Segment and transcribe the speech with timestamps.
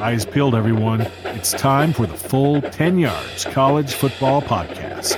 [0.00, 1.02] Eyes peeled, everyone.
[1.24, 5.16] It's time for the full 10 Yards College Football Podcast.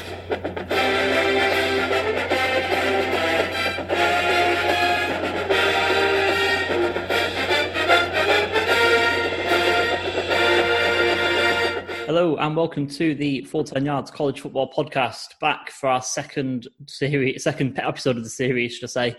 [12.06, 15.38] Hello and welcome to the Full 10 Yards College Football Podcast.
[15.38, 19.16] Back for our second series, second episode of the series, should I say?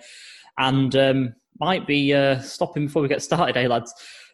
[0.57, 3.93] And um, might be uh, stopping before we get started, eh, lads?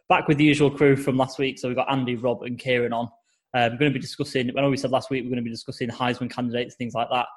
[0.10, 1.60] Back with the usual crew from last week.
[1.60, 3.10] So we've got Andy, Rob, and Kieran on.
[3.54, 5.44] Um, we're going to be discussing, I know we said last week we're going to
[5.44, 7.28] be discussing Heisman candidates, things like that.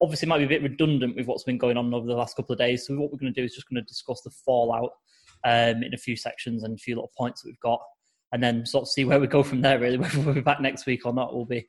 [0.00, 2.36] Obviously, it might be a bit redundant with what's been going on over the last
[2.36, 2.86] couple of days.
[2.86, 4.90] So, what we're going to do is just going to discuss the fallout
[5.44, 7.80] um, in a few sections and a few little points that we've got,
[8.32, 9.78] and then sort of see where we go from there.
[9.78, 11.66] Really, whether we'll be back next week or not will be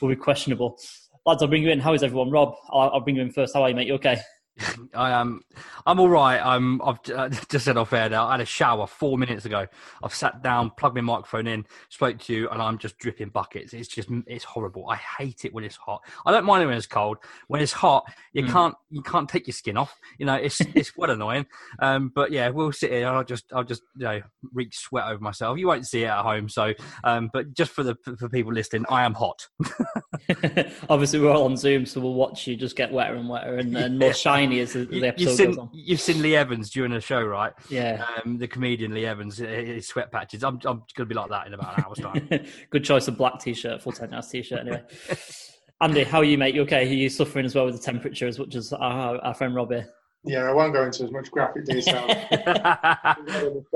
[0.00, 0.78] will be questionable.
[1.26, 1.80] Lads, I'll bring you in.
[1.80, 2.30] How is everyone?
[2.30, 3.54] Rob, I'll, I'll bring you in first.
[3.54, 3.86] How are you, mate?
[3.86, 4.20] You okay?
[4.94, 5.42] I am.
[5.86, 6.38] I'm all right.
[6.38, 6.80] I'm.
[6.82, 8.26] I've uh, just said off air now.
[8.26, 9.66] I had a shower four minutes ago.
[10.02, 13.72] I've sat down, plugged my microphone in, spoke to you, and I'm just dripping buckets.
[13.72, 14.08] It's just.
[14.26, 14.88] It's horrible.
[14.88, 16.02] I hate it when it's hot.
[16.24, 17.18] I don't mind it when it's cold.
[17.48, 18.50] When it's hot, you mm.
[18.50, 18.74] can't.
[18.90, 19.98] You can't take your skin off.
[20.18, 21.46] You know, it's it's quite annoying.
[21.80, 23.08] Um, but yeah, we'll sit here.
[23.08, 23.52] I'll just.
[23.52, 23.82] I'll just.
[23.96, 25.58] You know, reach sweat over myself.
[25.58, 26.48] You won't see it at home.
[26.48, 29.48] So, um, but just for the for people listening, I am hot.
[30.88, 33.76] Obviously, we're all on Zoom, so we'll watch you just get wetter and wetter and,
[33.76, 35.70] and more shiny as the, the episode you've seen, goes on.
[35.72, 37.52] You've seen Lee Evans during the show, right?
[37.68, 38.04] Yeah.
[38.24, 40.44] Um, the comedian Lee Evans, his sweat patches.
[40.44, 42.28] I'm, I'm going to be like that in about an hour's time.
[42.70, 44.60] Good choice of black t-shirt, full ten hours t-shirt.
[44.60, 44.82] Anyway,
[45.80, 46.54] Andy, how are you, mate?
[46.54, 46.82] You okay?
[46.82, 49.84] Are you suffering as well with the temperature as much as our, our friend Robbie?
[50.24, 52.06] Yeah, I won't go into as much graphic detail.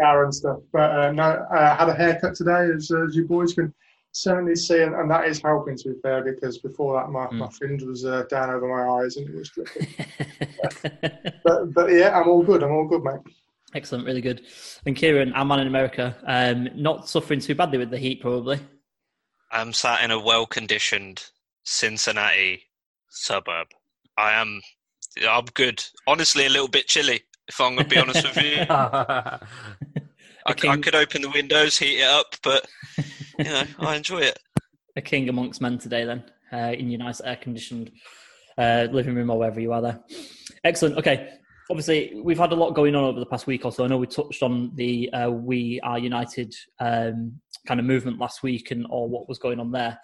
[0.01, 3.53] shower and stuff, but uh, no, I had a haircut today, as, as you boys
[3.53, 3.75] can
[4.13, 7.33] certainly see, and, and, that is helping to be fair, because before that my, mm.
[7.35, 9.87] my fringe was uh, down over my eyes and it was dripping.
[11.45, 12.63] but, but yeah, I'm all good.
[12.63, 13.21] I'm all good, mate.
[13.75, 14.43] Excellent, really good.
[14.87, 18.59] And Kieran, our man in America, um, not suffering too badly with the heat, probably.
[19.51, 21.25] I'm sat in a well-conditioned
[21.65, 22.65] Cincinnati
[23.09, 23.69] suburb.
[24.17, 24.61] I am.
[25.29, 25.85] I'm good.
[26.07, 27.23] Honestly, a little bit chilly.
[27.47, 29.39] If I'm going to be honest with you, I,
[30.47, 32.67] I, could open the windows, heat it up, but
[33.39, 34.39] you know, I enjoy it.
[34.97, 37.91] A king amongst men today, then, uh, in your nice air-conditioned
[38.59, 40.01] uh, living room or wherever you are there.
[40.65, 40.99] Excellent.
[40.99, 41.31] Okay.
[41.71, 43.85] Obviously, we've had a lot going on over the past week or so.
[43.85, 48.43] I know we touched on the uh, "We Are United" um, kind of movement last
[48.43, 49.99] week and or what was going on there.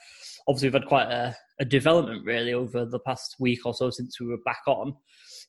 [0.47, 4.21] Obviously, we've had quite a, a development really over the past week or so since
[4.21, 4.95] we were back on.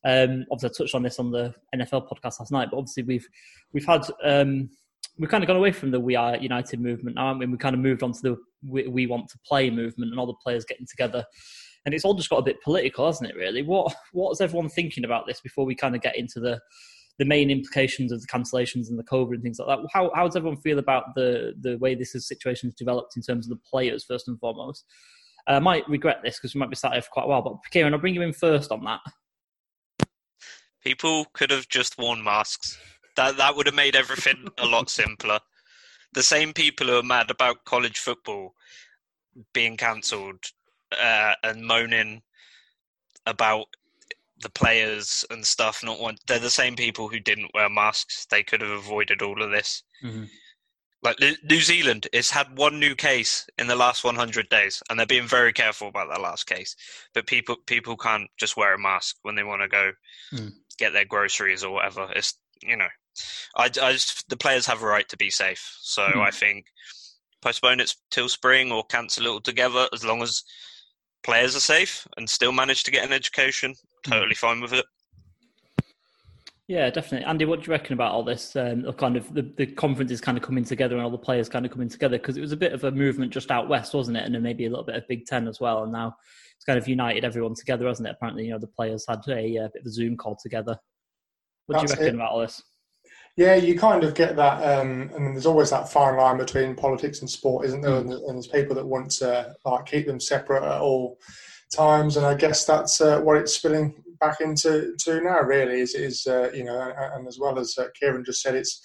[0.06, 3.28] Um, obviously, I touched on this on the NFL podcast last night, but obviously we've
[3.74, 4.70] we've had um,
[5.18, 7.58] we've kind of gone away from the "We Are United" movement now, I and we?
[7.58, 8.38] kind of moved on to the
[8.68, 11.26] we, "We Want to Play" movement, and all the players getting together.
[11.86, 13.36] And it's all just got a bit political, hasn't it?
[13.36, 16.60] Really, what what is everyone thinking about this before we kind of get into the
[17.18, 19.88] the main implications of the cancellations and the COVID and things like that?
[19.94, 23.46] How how does everyone feel about the the way this situation has developed in terms
[23.46, 24.86] of the players first and foremost?
[25.48, 27.42] Uh, I might regret this because we might be sat here for quite a while,
[27.42, 29.00] but Kieran, I'll bring you in first on that.
[30.84, 32.78] People could have just worn masks.
[33.16, 35.40] That that would have made everything a lot simpler.
[36.14, 38.56] The same people who are mad about college football
[39.54, 40.44] being cancelled
[40.92, 42.22] uh, and moaning
[43.26, 43.68] about
[44.42, 48.44] the players and stuff not want they're the same people who didn't wear masks they
[48.44, 50.26] could have avoided all of this mm-hmm.
[51.02, 55.06] like new zealand has had one new case in the last 100 days and they're
[55.06, 56.76] being very careful about that last case
[57.14, 59.92] but people people can't just wear a mask when they want to go
[60.34, 60.52] mm.
[60.78, 62.90] get their groceries or whatever it's you know
[63.56, 65.78] I, I just, the players have a right to be safe.
[65.82, 66.22] So mm.
[66.22, 66.66] I think
[67.42, 70.44] postpone it till spring or cancel it altogether as long as
[71.24, 73.76] players are safe and still manage to get an education.
[74.06, 74.12] Hmm.
[74.12, 74.40] Totally mm.
[74.40, 74.86] fine with it.
[76.68, 77.28] Yeah, definitely.
[77.28, 78.56] Andy, what do you reckon about all this?
[78.56, 81.48] Um, kind of the, the conference is kind of coming together and all the players
[81.48, 83.94] kind of coming together because it was a bit of a movement just out west,
[83.94, 84.24] wasn't it?
[84.24, 85.84] And then maybe a little bit of Big Ten as well.
[85.84, 86.16] And now
[86.56, 88.16] it's kind of united everyone together, hasn't it?
[88.18, 90.76] Apparently, you know, the players had a, a bit of a Zoom call together.
[91.68, 92.22] What That's do you reckon it.
[92.22, 92.64] about all this?
[93.38, 97.20] Yeah, you kind of get that, um, and there's always that fine line between politics
[97.20, 97.92] and sport, isn't there?
[97.92, 98.00] Mm.
[98.00, 101.20] And, and, there's people that want to like keep them separate at all
[101.70, 105.42] times, and I guess that's uh, what it's spilling back into to now.
[105.42, 108.56] Really, is is uh, you know, and, and, as well as uh, Kieran just said,
[108.56, 108.82] it's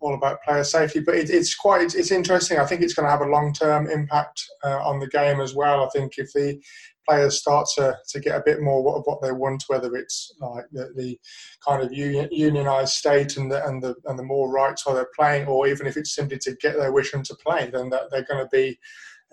[0.00, 0.98] all about player safety.
[0.98, 2.58] But it, it's quite it's, it's, interesting.
[2.58, 5.54] I think it's going to have a long term impact uh, on the game as
[5.54, 5.84] well.
[5.84, 6.60] I think if the
[7.08, 10.64] players start to, to get a bit more of what they want, whether it's like
[10.72, 11.18] the, the
[11.66, 15.08] kind of union, unionised state and the, and the and the more rights while they're
[15.16, 18.10] playing, or even if it's simply to get their wish and to play, then that
[18.10, 18.78] they're going to be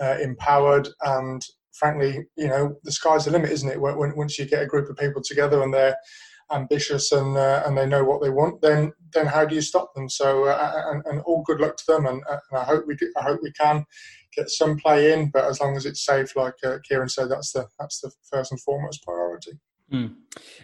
[0.01, 3.79] uh, empowered and frankly, you know, the sky's the limit, isn't it?
[3.79, 5.95] When, once you get a group of people together and they're
[6.51, 9.93] ambitious and uh, and they know what they want, then then how do you stop
[9.93, 10.09] them?
[10.09, 13.23] So uh, and, and, all good luck to them, and, and, I hope we I
[13.23, 13.85] hope we can
[14.35, 17.51] get some play in, but as long as it's safe, like uh, Kieran said, that's
[17.51, 19.59] the that's the first and foremost priority.
[19.91, 20.15] Mm.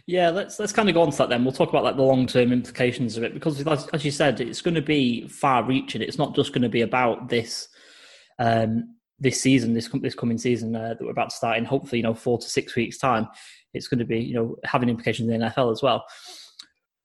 [0.05, 1.43] Yeah, let's let's kind of go on to that then.
[1.43, 4.39] We'll talk about like the long term implications of it because, as, as you said,
[4.39, 6.01] it's going to be far reaching.
[6.01, 7.67] It's not just going to be about this
[8.37, 11.65] um, this season, this this coming season uh, that we're about to start in.
[11.65, 13.27] Hopefully, you know, four to six weeks time.
[13.73, 16.05] It's going to be you know having implications in the NFL as well.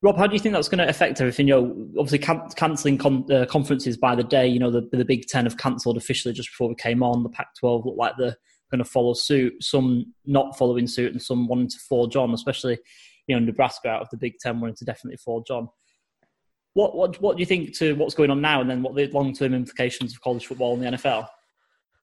[0.02, 1.48] Rob, how do you think that's going to affect everything?
[1.48, 4.46] You know, obviously can- cancelling con- uh, conferences by the day.
[4.46, 7.22] You know, the the Big Ten have cancelled officially just before we came on.
[7.22, 8.36] The Pac-12 looked like the
[8.70, 12.78] going to follow suit, some not following suit, and some wanting to forge on, especially
[13.26, 15.68] you know Nebraska out of the Big Ten wanting to definitely forge on.
[16.72, 19.06] What what what do you think to what's going on now, and then what the
[19.08, 21.28] long term implications of college football in the NFL?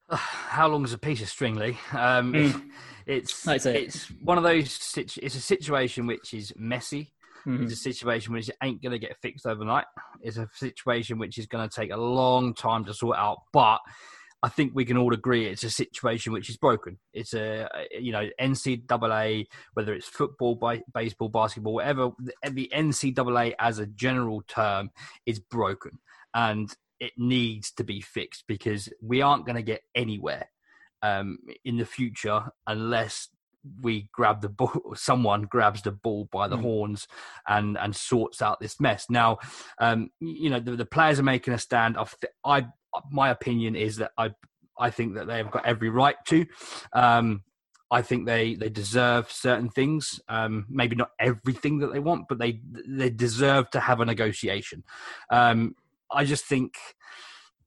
[0.09, 1.77] How long is a piece of string, Lee?
[1.93, 2.63] Um, mm.
[3.07, 3.65] It's it.
[3.67, 4.93] it's one of those.
[4.97, 7.13] It's a situation which is messy.
[7.47, 7.63] Mm-hmm.
[7.63, 9.85] It's a situation which ain't going to get fixed overnight.
[10.21, 13.79] It's a situation which is going to take a long time to sort out, but
[14.43, 16.99] I think we can all agree it's a situation which is broken.
[17.13, 17.67] It's a
[17.99, 20.61] you know NCAA, whether it's football,
[20.93, 22.11] baseball, basketball, whatever.
[22.43, 24.91] The NCAA as a general term
[25.25, 25.99] is broken,
[26.33, 30.49] and it needs to be fixed because we aren't going to get anywhere
[31.01, 33.29] um, in the future unless
[33.81, 36.61] we grab the ball someone grabs the ball by the mm.
[36.61, 37.07] horns
[37.47, 39.37] and and sorts out this mess now
[39.79, 42.05] um you know the, the players are making a stand i
[42.45, 42.65] i
[43.11, 44.31] my opinion is that I
[44.79, 46.45] I think that they have got every right to.
[46.93, 47.43] Um,
[47.89, 50.19] I think they they deserve certain things.
[50.27, 54.83] Um, maybe not everything that they want, but they they deserve to have a negotiation.
[55.31, 55.75] Um,
[56.11, 56.75] I just think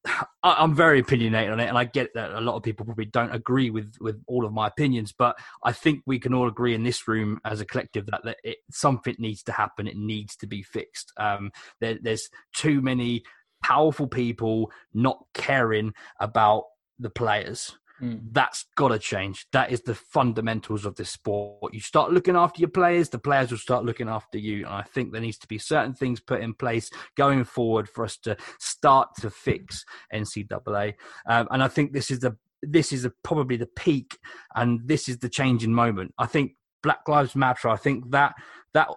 [0.42, 3.34] I'm very opinionated on it, and I get that a lot of people probably don't
[3.34, 5.12] agree with with all of my opinions.
[5.12, 8.38] But I think we can all agree in this room as a collective that, that
[8.42, 9.86] it, something needs to happen.
[9.86, 11.12] It needs to be fixed.
[11.16, 11.50] Um,
[11.80, 13.22] there, there's too many
[13.62, 16.64] powerful people not caring about
[16.98, 17.76] the players.
[18.00, 18.20] Mm.
[18.32, 19.46] That's got to change.
[19.52, 21.74] That is the fundamentals of this sport.
[21.74, 24.64] You start looking after your players, the players will start looking after you.
[24.64, 28.04] And I think there needs to be certain things put in place going forward for
[28.04, 30.94] us to start to fix NCAA.
[31.26, 34.18] Um, and I think this is the this is a, probably the peak,
[34.54, 36.12] and this is the changing moment.
[36.18, 36.52] I think
[36.82, 37.68] Black Lives Matter.
[37.68, 38.34] I think that
[38.74, 38.88] that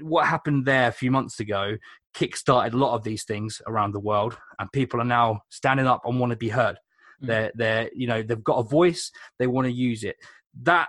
[0.00, 1.76] what happened there a few months ago
[2.12, 6.02] kick-started a lot of these things around the world, and people are now standing up
[6.04, 6.76] and want to be heard.
[7.22, 7.26] Mm.
[7.26, 9.10] They're, they're, you know, they've got a voice.
[9.38, 10.16] They want to use it.
[10.62, 10.88] That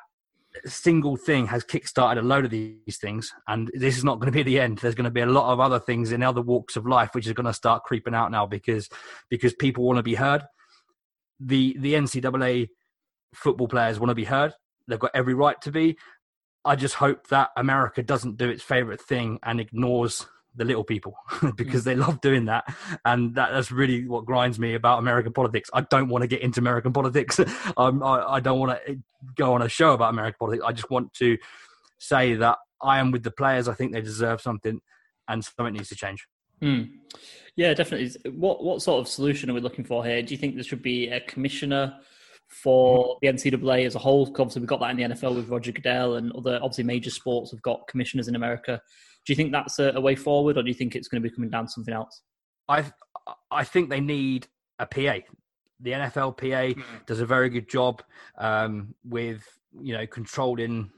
[0.66, 4.36] single thing has kick-started a load of these things, and this is not going to
[4.36, 4.80] be the end.
[4.80, 7.28] There's going to be a lot of other things in other walks of life which
[7.28, 8.90] are going to start creeping out now because
[9.30, 10.44] because people want to be heard.
[11.40, 12.70] The the NCAA
[13.34, 14.54] football players want to be heard.
[14.88, 15.98] They've got every right to be.
[16.64, 21.16] I just hope that America doesn't do its favorite thing and ignores the little people
[21.56, 21.86] because mm.
[21.86, 22.66] they love doing that.
[23.06, 25.70] And that, that's really what grinds me about american politics.
[25.74, 27.40] I don't want to get into american politics.
[27.78, 29.00] Um, I, I, don't want to
[29.36, 30.64] go on a show about american politics.
[30.66, 31.38] I just want to
[32.00, 33.68] say that i am with the players.
[33.68, 34.82] I think they deserve something
[35.28, 36.28] and something needs to change.
[36.62, 36.90] Mm.
[37.56, 38.12] yeah definitely.
[38.32, 40.22] What what sort of solution are we looking for here?
[40.22, 41.96] Do you think there should be a commissioner
[42.52, 44.28] for the NCAA as a whole.
[44.28, 47.52] Obviously, we've got that in the NFL with Roger Goodell and other obviously major sports
[47.52, 48.82] have got commissioners in America.
[49.26, 51.30] Do you think that's a, a way forward, or do you think it's going to
[51.30, 52.22] be coming down to something else?
[52.68, 52.86] I
[53.50, 54.48] I think they need
[54.80, 55.20] a PA.
[55.80, 56.82] The NFLPA mm-hmm.
[57.08, 58.04] does a very good job
[58.38, 59.44] um, with
[59.80, 60.92] you know controlling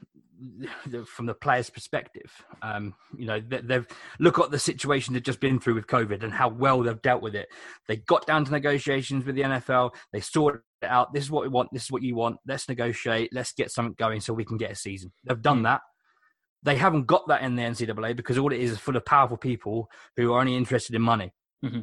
[1.06, 2.30] from the player's perspective.
[2.62, 3.86] Um, you know, they've
[4.18, 7.22] look at the situation they've just been through with COVID and how well they've dealt
[7.22, 7.48] with it.
[7.88, 9.94] They got down to negotiations with the NFL.
[10.12, 11.12] They sorted it out.
[11.12, 11.70] This is what we want.
[11.72, 12.36] This is what you want.
[12.46, 13.30] Let's negotiate.
[13.32, 15.12] Let's get something going so we can get a season.
[15.24, 15.64] They've done mm.
[15.64, 15.80] that.
[16.62, 19.36] They haven't got that in the NCAA because all it is is full of powerful
[19.36, 21.32] people who are only interested in money.
[21.64, 21.80] Mm-hmm.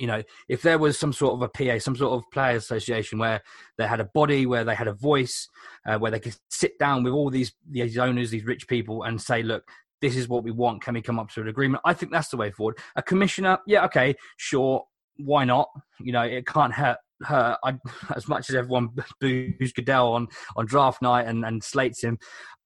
[0.00, 3.18] You know, if there was some sort of a PA, some sort of player association
[3.18, 3.42] where
[3.78, 5.48] they had a body, where they had a voice,
[5.86, 9.20] uh, where they could sit down with all these these owners, these rich people, and
[9.20, 9.64] say, "Look,
[10.00, 10.82] this is what we want.
[10.82, 12.78] Can we come up to an agreement?" I think that's the way forward.
[12.96, 14.84] A commissioner, yeah, okay, sure,
[15.16, 15.68] why not?
[16.00, 17.74] You know, it can't hurt her, I,
[18.14, 22.18] as much as everyone boos Goodell on, on draft night and, and slates him,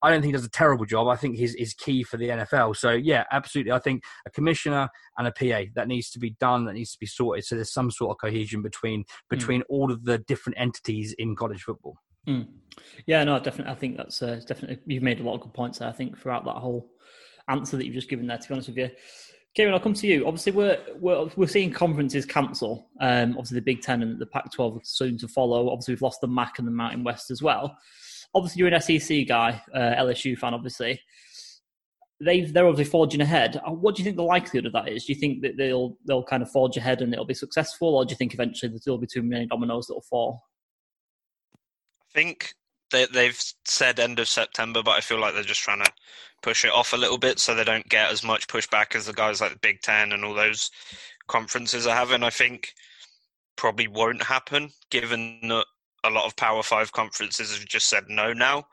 [0.03, 1.09] I don't think he does a terrible job.
[1.09, 2.77] I think he's, is key for the NFL.
[2.77, 3.73] So, yeah, absolutely.
[3.73, 6.99] I think a commissioner and a PA that needs to be done, that needs to
[6.99, 7.47] be sorted.
[7.47, 9.67] So there's some sort of cohesion between between mm.
[9.71, 11.97] all of the different entities in college football.
[12.29, 12.49] Mm.
[13.07, 13.73] Yeah, no, definitely.
[13.73, 16.19] I think that's uh, definitely, you've made a lot of good points there, I think,
[16.19, 16.91] throughout that whole
[17.49, 18.91] answer that you've just given there, to be honest with you.
[19.55, 20.27] Kieran, I'll come to you.
[20.27, 22.89] Obviously, we're we're, we're seeing conferences cancel.
[23.01, 25.71] Um, obviously, the Big Ten and the Pac-12 are soon to follow.
[25.71, 27.79] Obviously, we've lost the MAC and the Mountain West as well.
[28.35, 30.55] Obviously, you're an SEC guy, uh, LSU fan.
[30.55, 31.01] Obviously,
[32.21, 33.61] they've they're obviously forging ahead.
[33.65, 35.05] Uh, what do you think the likelihood of that is?
[35.05, 38.05] Do you think that they'll they'll kind of forge ahead and it'll be successful, or
[38.05, 40.43] do you think eventually there'll be too many dominoes that'll fall?
[42.03, 42.55] I think
[42.91, 45.93] they, they've said end of September, but I feel like they're just trying to
[46.43, 49.13] push it off a little bit so they don't get as much pushback as the
[49.13, 50.71] guys like the Big Ten and all those
[51.27, 52.23] conferences are having.
[52.23, 52.73] I think
[53.57, 55.67] probably won't happen given that
[56.05, 58.65] a lot of Power Five conferences have just said no now.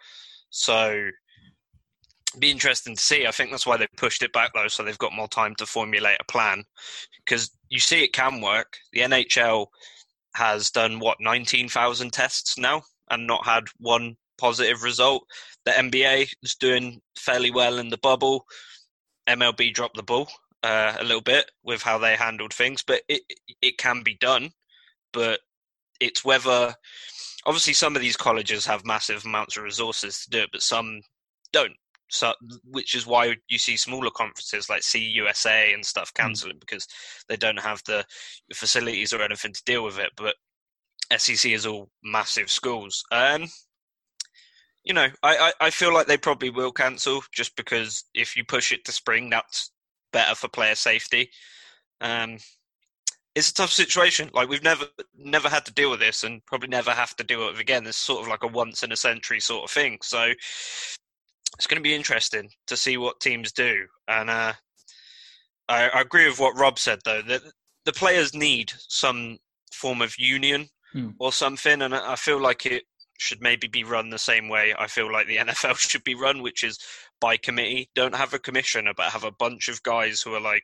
[0.49, 1.09] So
[2.39, 3.25] be interesting to see.
[3.25, 5.65] I think that's why they pushed it back though, so they've got more time to
[5.65, 6.63] formulate a plan.
[7.25, 8.77] Because you see, it can work.
[8.91, 9.67] The NHL
[10.35, 15.23] has done what nineteen thousand tests now and not had one positive result.
[15.65, 18.45] The NBA is doing fairly well in the bubble.
[19.29, 20.27] MLB dropped the ball
[20.63, 23.21] uh, a little bit with how they handled things, but it
[23.61, 24.49] it can be done.
[25.13, 25.39] But
[25.99, 26.73] it's whether
[27.45, 31.01] obviously some of these colleges have massive amounts of resources to do it, but some
[31.53, 31.75] don't.
[32.09, 32.33] So,
[32.65, 36.23] which is why you see smaller conferences like CUSA and stuff hmm.
[36.23, 36.59] cancelling mm.
[36.59, 36.85] because
[37.29, 38.03] they don't have the
[38.53, 40.11] facilities or anything to deal with it.
[40.17, 40.35] But
[41.17, 43.03] SEC is all massive schools.
[43.11, 43.47] Um,
[44.83, 48.43] you know, I, I, I feel like they probably will cancel just because if you
[48.43, 49.71] push it to spring, that's
[50.11, 51.29] better for player safety.
[51.99, 52.37] Um,
[53.35, 54.29] it's a tough situation.
[54.33, 57.45] Like we've never never had to deal with this, and probably never have to deal
[57.45, 57.85] with it again.
[57.85, 59.99] It's sort of like a once in a century sort of thing.
[60.01, 60.31] So
[61.57, 63.85] it's going to be interesting to see what teams do.
[64.07, 64.53] And uh,
[65.69, 67.41] I, I, agree with what Rob said, though that
[67.85, 69.37] the players need some
[69.71, 71.09] form of union hmm.
[71.19, 72.83] or something, and I feel like it
[73.17, 76.41] should maybe be run the same way I feel like the NFL should be run,
[76.41, 76.79] which is
[77.19, 77.89] by committee.
[77.95, 80.63] Don't have a commissioner, but have a bunch of guys who are like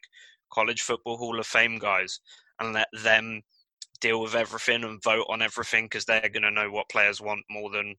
[0.52, 2.20] college football Hall of Fame guys
[2.60, 3.42] and let them
[4.02, 7.42] deal with everything and vote on everything because they're going to know what players want
[7.50, 7.96] more than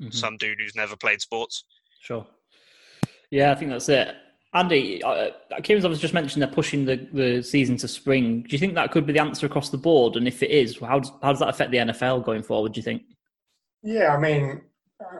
[0.00, 0.10] mm-hmm.
[0.10, 1.64] some dude who's never played sports.
[2.00, 2.26] Sure.
[3.30, 4.14] Yeah, I think that's it.
[4.56, 5.30] Andy, uh,
[5.62, 8.42] Kieran's obviously just mentioned they're pushing the, the season to spring.
[8.42, 10.16] Do you think that could be the answer across the board?
[10.16, 12.72] And if it is, how does, how does that affect the NFL going forward?
[12.72, 13.02] Do you think?
[13.82, 14.62] Yeah, I mean,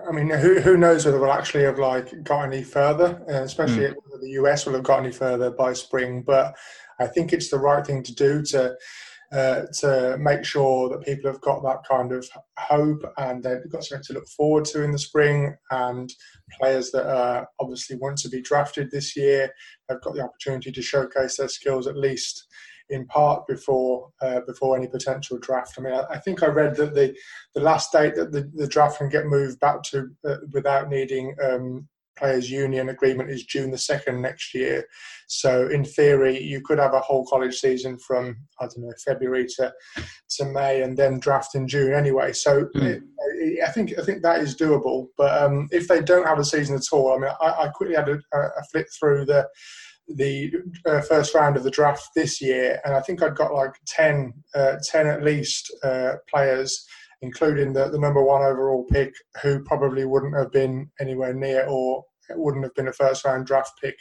[0.09, 3.85] I mean, who who knows whether we'll actually have like got any further, uh, especially
[3.85, 3.95] mm.
[4.23, 6.23] the US will have got any further by spring.
[6.23, 6.57] But
[6.99, 8.75] I think it's the right thing to do to
[9.33, 12.29] uh, to make sure that people have got that kind of
[12.59, 15.55] hope and they've got something to look forward to in the spring.
[15.71, 16.13] And
[16.61, 19.53] players that uh, obviously want to be drafted this year
[19.89, 22.47] have got the opportunity to showcase their skills at least
[22.89, 25.75] in part before uh, before any potential draft.
[25.79, 27.15] I mean, I, I, think I read that the
[27.55, 31.35] the last date that the, the draft can get moved back to uh, without needing
[31.43, 34.87] um, players union agreement is June the 2nd next year.
[35.29, 39.47] So in theory, you could have a whole college season from, I don't know, February
[39.57, 39.73] to,
[40.37, 42.33] to May and then draft in June anyway.
[42.33, 42.83] So mm.
[42.83, 43.03] it,
[43.67, 45.09] I think I think that is doable.
[45.17, 47.97] But um, if they don't have a season at all, I mean, I, I quickly
[47.97, 49.49] had a, a, flip through the
[50.09, 50.53] the
[50.87, 54.33] uh, first round of the draft this year, and I think I'd got like 10,
[54.55, 56.87] uh, 10 at least uh, players
[57.23, 62.05] including the, the number one overall pick, who probably wouldn't have been anywhere near or
[62.31, 63.97] wouldn't have been a first round draft pick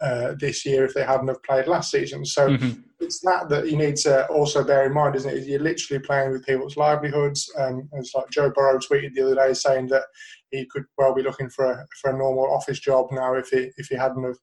[0.00, 2.24] uh, this year if they hadn't have played last season.
[2.24, 2.80] So mm-hmm.
[3.00, 5.46] it's that that you need to also bear in mind, isn't it?
[5.46, 7.50] You're literally playing with people's livelihoods.
[7.58, 10.02] Um, it's like Joe Burrow tweeted the other day saying that
[10.50, 13.70] he could well be looking for a for a normal office job now if he
[13.76, 14.38] if he hadn't have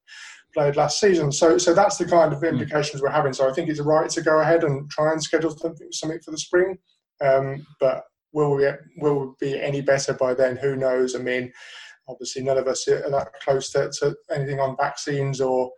[0.54, 1.32] played last season.
[1.32, 2.50] So so that's the kind of mm.
[2.50, 3.04] implications mm.
[3.04, 3.34] we're having.
[3.34, 6.32] So I think it's right to go ahead and try and schedule something something for
[6.32, 6.78] the spring.
[7.22, 10.58] Um, but will we will we be any better by then?
[10.58, 11.16] Who knows?
[11.16, 11.52] I mean,
[12.08, 15.72] obviously none of us are that close to, to anything on vaccines or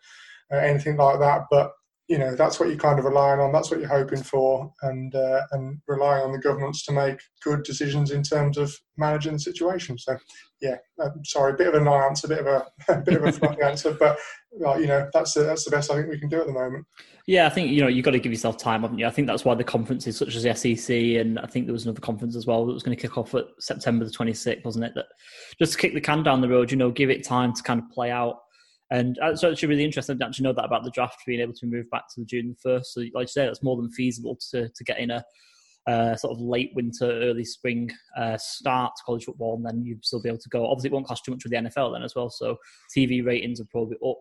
[0.51, 1.41] uh, anything like that.
[1.49, 1.71] But
[2.09, 3.53] you know that's what you're kind of relying on.
[3.53, 7.63] That's what you're hoping for, and uh, and relying on the governments to make good
[7.63, 9.97] decisions in terms of managing the situation.
[9.97, 10.17] So
[10.61, 13.23] yeah, um, sorry, a bit of a non-answer, a bit of a, a bit of
[13.23, 14.17] a fluffy answer, but
[14.51, 16.53] well, you know that's the, that's the best I think we can do at the
[16.53, 16.85] moment.
[17.25, 19.07] Yeah, I think you know you've got to give yourself time, haven't you?
[19.07, 21.85] I think that's why the conferences such as the SEC and I think there was
[21.85, 24.85] another conference as well that was going to kick off at September the 26th, wasn't
[24.85, 24.91] it?
[24.95, 25.05] That
[25.57, 27.81] just to kick the can down the road, you know, give it time to kind
[27.81, 28.42] of play out.
[28.93, 31.53] And so it's actually really interesting to actually know that about the draft being able
[31.53, 32.93] to move back to the June first.
[32.93, 35.25] So, like I say, that's more than feasible to to get in a
[35.87, 40.21] uh, sort of late winter, early spring uh, start college football, and then you'd still
[40.21, 40.67] be able to go.
[40.67, 42.29] Obviously, it won't cost too much with the NFL then as well.
[42.29, 42.57] So
[42.95, 44.19] TV ratings are probably up.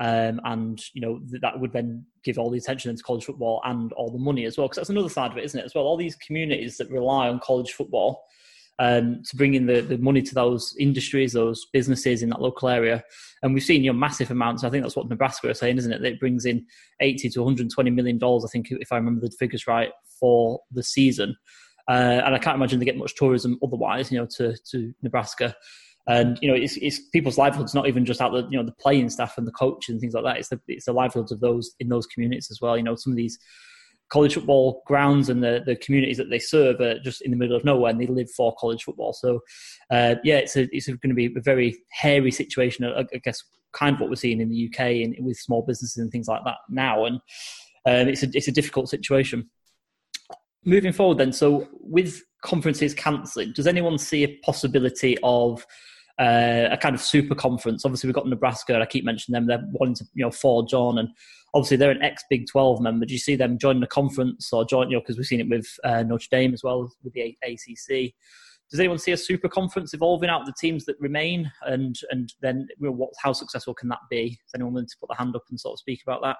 [0.00, 3.92] Um, and you know that would then give all the attention into college football and
[3.92, 5.64] all the money as well, because that's another side of it, isn't it?
[5.64, 8.24] As well, all these communities that rely on college football
[8.78, 12.68] um, to bring in the, the money to those industries, those businesses in that local
[12.68, 13.04] area.
[13.42, 14.64] And we've seen you know, massive amounts.
[14.64, 16.00] I think that's what Nebraska are saying, isn't it?
[16.00, 16.66] That it brings in
[17.00, 18.44] 80 to 120 million dollars.
[18.44, 21.36] I think, if I remember the figures right, for the season.
[21.88, 25.54] Uh, and I can't imagine they get much tourism otherwise, you know, to, to Nebraska.
[26.08, 28.74] And you know, it's, it's people's livelihoods, not even just out the you know the
[28.80, 30.38] playing staff and the coaches and things like that.
[30.38, 32.76] It's the it's the livelihoods of those in those communities as well.
[32.76, 33.38] You know, some of these
[34.12, 37.56] college football grounds and the, the communities that they serve are just in the middle
[37.56, 39.14] of nowhere and they live for college football.
[39.14, 39.40] So,
[39.90, 43.42] uh, yeah, it's, a, it's going to be a very hairy situation, I, guess,
[43.72, 46.44] kind of what we're seeing in the UK and with small businesses and things like
[46.44, 47.06] that now.
[47.06, 47.16] And
[47.86, 49.48] um, it's, a, it's a difficult situation.
[50.62, 55.66] Moving forward, then, so with conferences cancelling, does anyone see a possibility of
[56.18, 57.86] uh, a kind of super conference?
[57.86, 58.78] Obviously, we've got Nebraska.
[58.78, 59.46] I keep mentioning them.
[59.46, 61.08] They're wanting to, you know, forge on, and
[61.54, 63.06] obviously they're an ex Big Twelve member.
[63.06, 64.90] Do you see them joining the conference or join?
[64.90, 68.14] You know, because we've seen it with uh, Notre Dame as well with the ACC.
[68.70, 72.32] Does anyone see a super conference evolving out of the teams that remain, and and
[72.40, 74.38] then you know, what, how successful can that be?
[74.46, 76.36] Is anyone willing to put their hand up and sort of speak about that?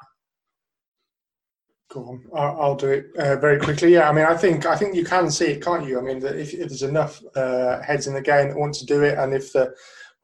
[1.90, 2.24] Go on.
[2.34, 3.92] I'll do it uh, very quickly.
[3.92, 5.98] Yeah, I mean, I think I think you can see it, can't you?
[5.98, 9.02] I mean, if, if there's enough uh, heads in the game that want to do
[9.02, 9.74] it, and if the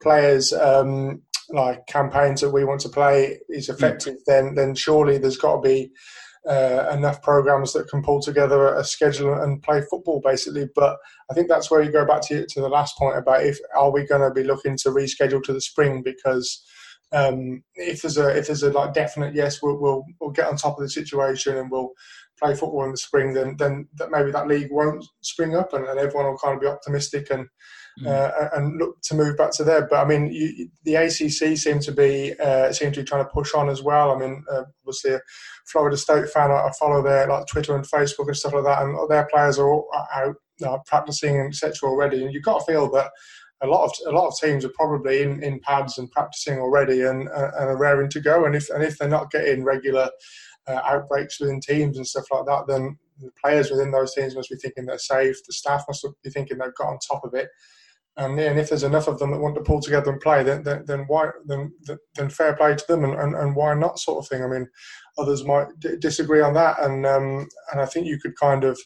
[0.01, 3.73] players um, like campaigns that we want to play is hmm.
[3.73, 4.25] effective, mm.
[4.27, 5.91] then then surely there's got to be
[6.47, 10.67] uh, enough programs that can pull together a schedule and play football, basically.
[10.73, 10.97] But
[11.29, 13.91] I think that's where you go back to to the last point about if are
[13.91, 16.63] we going to be looking to reschedule to the spring because
[17.11, 20.55] um, if there's a if there's a like definite yes, we'll, we'll we'll get on
[20.55, 21.91] top of the situation and we'll
[22.39, 23.33] play football in the spring.
[23.33, 26.61] Then then that maybe that league won't spring up and, and everyone will kind of
[26.61, 27.47] be optimistic and.
[28.01, 28.07] Mm.
[28.07, 31.79] Uh, and look to move back to there, but I mean, you, the ACC seem
[31.79, 34.11] to be uh, seem to be trying to push on as well.
[34.11, 35.21] I mean, uh, obviously, a
[35.65, 38.97] Florida State fan, I follow their like Twitter and Facebook and stuff like that, and
[39.09, 41.89] their players are all out uh, practicing etc.
[41.89, 43.11] already, and you've got to feel that
[43.61, 47.01] a lot of a lot of teams are probably in, in pads and practicing already
[47.01, 48.45] and, uh, and are raring to go.
[48.45, 50.09] And if and if they're not getting regular
[50.67, 54.49] uh, outbreaks within teams and stuff like that, then the players within those teams must
[54.49, 55.43] be thinking they're safe.
[55.45, 57.49] The staff must be thinking they've got on top of it.
[58.19, 60.61] And, and if there's enough of them that want to pull together and play, then
[60.63, 61.73] then, then why then
[62.15, 64.43] then fair play to them and, and, and why not sort of thing.
[64.43, 64.67] I mean,
[65.17, 68.79] others might d- disagree on that, and um, and I think you could kind of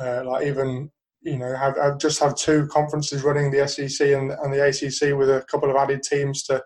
[0.00, 0.90] uh, like even
[1.22, 5.16] you know, have, have just have two conferences running the SEC and, and the ACC
[5.16, 6.62] with a couple of added teams to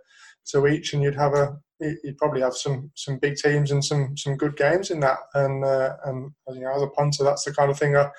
[0.46, 4.16] to each, and you'd have a you'd probably have some some big teams and some
[4.16, 5.18] some good games in that.
[5.34, 8.10] And uh, and you know, as a punter, that's the kind of thing I,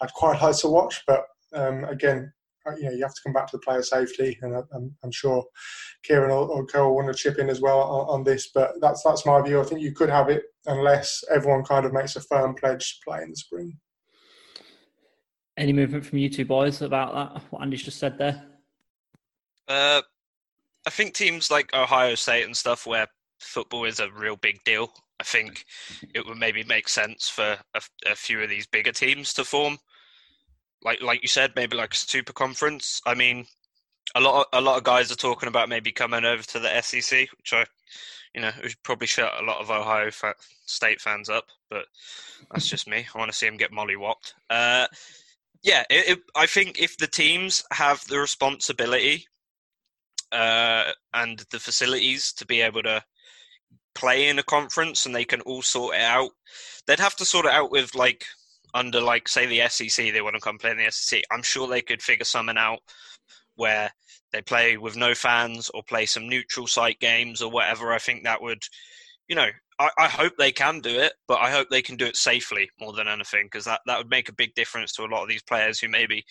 [0.00, 1.02] would quite like to watch.
[1.06, 2.41] But um, again, uh,
[2.78, 5.44] you know, you have to come back to the player safety, and I'm, I'm sure
[6.04, 8.50] Kieran or, or Co will want to chip in as well on, on, this.
[8.54, 9.60] But that's that's my view.
[9.60, 13.00] I think you could have it unless everyone kind of makes a firm pledge to
[13.04, 13.76] play in the spring.
[15.56, 17.42] Any movement from you two boys about that?
[17.50, 18.42] What Andy's just said there?
[19.68, 20.02] Uh,
[20.86, 23.06] I think teams like Ohio State and stuff, where
[23.40, 25.64] football is a real big deal, I think
[26.14, 29.78] it would maybe make sense for a, a few of these bigger teams to form.
[30.84, 33.00] Like like you said, maybe like a super conference.
[33.06, 33.46] I mean,
[34.14, 36.82] a lot of, a lot of guys are talking about maybe coming over to the
[36.82, 37.64] SEC, which I,
[38.34, 40.10] you know, would probably shut a lot of Ohio
[40.66, 41.46] State fans up.
[41.70, 41.86] But
[42.50, 43.06] that's just me.
[43.14, 44.34] I want to see them get mollywopped.
[44.50, 44.86] Uh,
[45.62, 49.26] yeah, it, it, I think if the teams have the responsibility
[50.32, 53.02] uh, and the facilities to be able to
[53.94, 56.30] play in a conference and they can all sort it out,
[56.86, 58.24] they'd have to sort it out with like
[58.74, 60.12] under like say the SEC.
[60.12, 61.22] They want to come play in the SEC.
[61.30, 62.80] I'm sure they could figure something out
[63.56, 63.92] where
[64.32, 67.92] they play with no fans or play some neutral site games or whatever.
[67.92, 68.62] I think that would,
[69.28, 72.06] you know, I, I, hope they can do it, but I hope they can do
[72.06, 75.06] it safely more than anything because that, that would make a big difference to a
[75.06, 76.24] lot of these players who maybe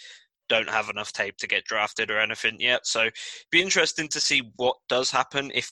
[0.49, 2.85] don't have enough tape to get drafted or anything yet.
[2.85, 3.09] So
[3.51, 5.71] be interesting to see what does happen if,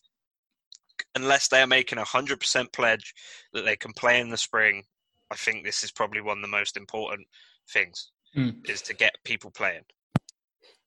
[1.15, 3.13] unless they are making a hundred percent pledge
[3.53, 4.84] that they can play in the spring.
[5.31, 7.27] I think this is probably one of the most important
[7.71, 8.67] things mm.
[8.69, 9.83] is to get people playing.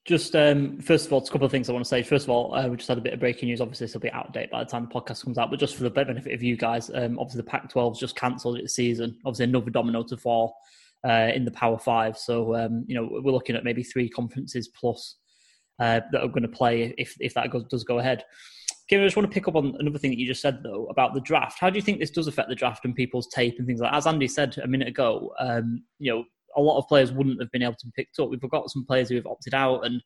[0.05, 2.03] Just um, first of all, it's a couple of things I want to say.
[2.03, 3.61] First of all, uh, we just had a bit of breaking news.
[3.61, 5.49] Obviously, this will be out of date by the time the podcast comes out.
[5.49, 8.75] But just for the benefit of you guys, um, obviously the Pac-12's just cancelled its
[8.75, 9.17] season.
[9.25, 10.57] Obviously, another domino to fall
[11.09, 12.19] uh, in the Power Five.
[12.19, 15.19] So um, you know we're looking at maybe three conferences plus
[15.79, 18.25] uh, that are going to play if if that goes, does go ahead.
[19.01, 21.15] I just want to pick up on another thing that you just said though about
[21.15, 21.59] the draft.
[21.59, 23.91] How do you think this does affect the draft and people's tape and things like?
[23.91, 23.97] That?
[23.97, 26.25] As Andy said a minute ago, um, you know
[26.57, 28.29] a lot of players wouldn't have been able to be picked up.
[28.29, 30.03] We've got some players who have opted out and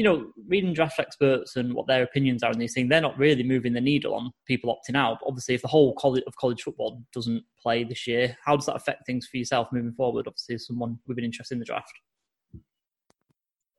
[0.00, 3.18] you know, reading draft experts and what their opinions are on these things, they're not
[3.18, 5.18] really moving the needle on people opting out.
[5.20, 8.64] But obviously, if the whole college of college football doesn't play this year, how does
[8.64, 10.26] that affect things for yourself moving forward?
[10.26, 11.92] Obviously, as someone with an interest in the draft.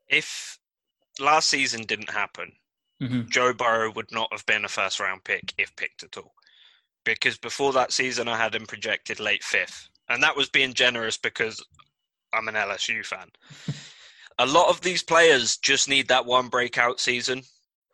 [0.10, 0.60] If
[1.20, 2.52] last season didn't happen,
[3.02, 3.30] mm-hmm.
[3.30, 6.34] Joe Burrow would not have been a first round pick if picked at all.
[7.04, 9.90] Because before that season, I had him projected late fifth.
[10.08, 11.64] And that was being generous because
[12.34, 13.30] I'm an LSU fan.
[14.40, 17.44] a lot of these players just need that one breakout season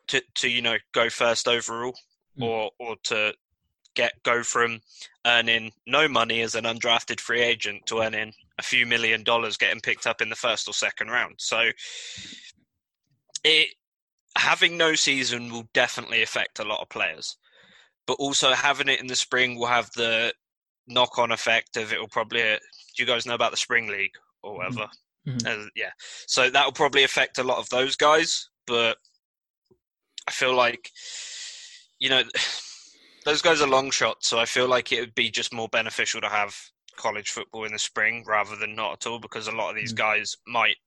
[0.07, 1.93] to, to you know go first overall,
[2.39, 2.43] mm.
[2.43, 3.33] or or to
[3.95, 4.79] get go from
[5.25, 9.81] earning no money as an undrafted free agent to earning a few million dollars getting
[9.81, 11.35] picked up in the first or second round.
[11.37, 11.69] So
[13.43, 13.69] it
[14.39, 17.37] having no season will definitely affect a lot of players.
[18.05, 20.33] But also having it in the spring will have the
[20.87, 22.59] knock on effect of it will probably do
[22.97, 24.57] you guys know about the spring league or mm-hmm.
[24.57, 24.91] whatever?
[25.27, 25.63] Mm-hmm.
[25.63, 25.91] Uh, yeah.
[26.25, 28.97] So that will probably affect a lot of those guys, but
[30.27, 30.91] I feel like
[31.99, 32.23] you know
[33.25, 36.21] those guys are long shots, so I feel like it would be just more beneficial
[36.21, 36.55] to have
[36.95, 39.93] college football in the spring rather than not at all because a lot of these
[39.93, 39.97] mm.
[39.97, 40.77] guys might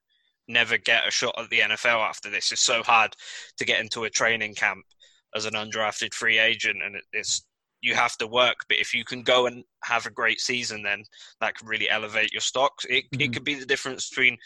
[0.50, 2.52] never get a shot at the NFL after this.
[2.52, 3.14] It's so hard
[3.58, 4.84] to get into a training camp
[5.34, 7.46] as an undrafted free agent, and it's
[7.80, 8.56] you have to work.
[8.68, 11.04] But if you can go and have a great season, then
[11.40, 12.84] that could really elevate your stocks.
[12.88, 13.20] It mm-hmm.
[13.20, 14.36] it could be the difference between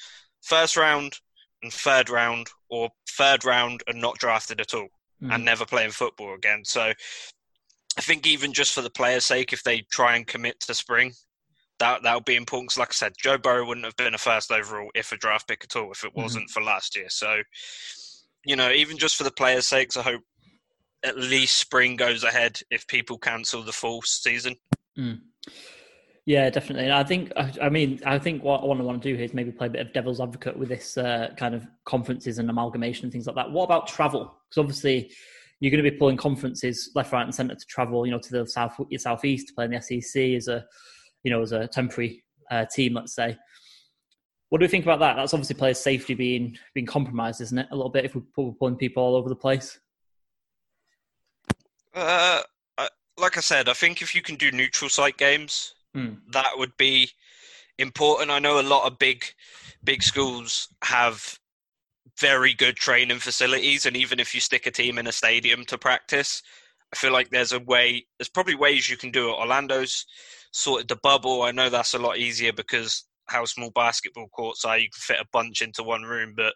[0.43, 1.19] first round
[1.63, 4.89] and third round, or third round and not drafted at all,
[5.23, 5.31] mm-hmm.
[5.31, 6.65] and never playing football again.
[6.65, 6.93] So
[7.97, 11.13] I think even just for the players' sake, if they try and commit to spring,
[11.85, 12.71] that that would be important.
[12.71, 15.49] Cause like I said, Joe Burrow wouldn't have been a first overall if a draft
[15.49, 16.23] pick at all if it mm-hmm.
[16.23, 16.53] wasn't mm-hmm.
[16.53, 17.09] for last year.
[17.09, 17.43] So,
[18.45, 20.23] you know, even just for the players' sakes, I hope
[21.05, 24.57] at least spring goes ahead if people cancel the full season.
[24.99, 25.21] Mm.
[26.27, 26.85] Yeah, definitely.
[26.85, 29.27] And I think, I mean, I think what I want to want to do here
[29.27, 32.49] is maybe play a bit of devil's advocate with this uh, kind of conferences and
[32.49, 33.51] amalgamation and things like that.
[33.51, 34.35] What about travel?
[34.49, 35.11] Because obviously,
[35.61, 38.31] you're going to be pulling conferences left, right, and centre to travel, you know, to
[38.33, 40.65] the south, your southeast to play in the SEC as a,
[41.25, 43.37] you know, as a temporary uh, team, let's say.
[44.51, 45.17] What do we think about that?
[45.17, 47.67] That's obviously players' safety being being compromised, isn't it?
[47.73, 49.81] A little bit if we're pulling people all over the place.
[51.93, 52.43] Uh,
[53.19, 56.19] like I said, I think if you can do neutral site games, mm.
[56.33, 57.11] that would be
[57.79, 58.31] important.
[58.31, 59.25] I know a lot of big,
[59.83, 61.39] big schools have
[62.21, 65.79] very good training facilities, and even if you stick a team in a stadium to
[65.79, 66.43] practice,
[66.93, 68.07] I feel like there's a way.
[68.19, 69.35] There's probably ways you can do it.
[69.35, 70.07] Orlando's
[70.55, 71.43] sorted the bubble.
[71.43, 74.79] I know that's a lot easier because how small basketball courts are.
[74.79, 76.55] You can fit a bunch into one room, but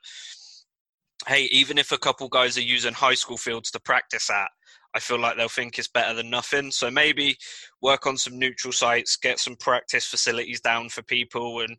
[1.27, 4.49] hey, even if a couple guys are using high school fields to practice at,
[4.95, 6.71] I feel like they'll think it's better than nothing.
[6.71, 7.37] So maybe
[7.83, 11.77] work on some neutral sites, get some practice facilities down for people, and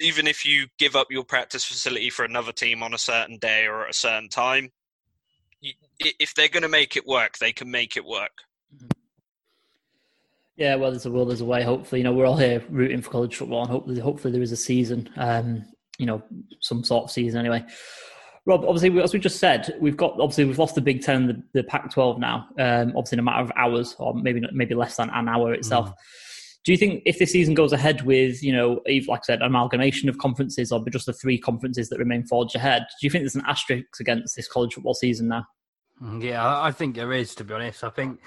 [0.00, 3.66] even if you give up your practice facility for another team on a certain day
[3.66, 4.70] or at a certain time,
[5.98, 8.45] if they're going to make it work, they can make it work.
[10.56, 11.62] Yeah, well, there's a will, there's a way.
[11.62, 14.52] Hopefully, you know, we're all here rooting for college football, and hopefully, hopefully, there is
[14.52, 15.08] a season.
[15.16, 15.64] Um,
[15.98, 16.22] you know,
[16.60, 17.64] some sort of season anyway.
[18.46, 21.42] Rob, obviously, as we just said, we've got obviously we've lost the Big Ten, the,
[21.52, 22.46] the Pac-12 now.
[22.58, 25.90] Um, obviously, in a matter of hours, or maybe maybe less than an hour itself.
[25.90, 25.94] Mm.
[26.64, 30.08] Do you think if this season goes ahead with, you know, like I said, amalgamation
[30.08, 33.36] of conferences or just the three conferences that remain forged ahead, do you think there's
[33.36, 35.46] an asterisk against this college football season now?
[36.02, 37.36] Mm, yeah, I think there is.
[37.36, 38.20] To be honest, I think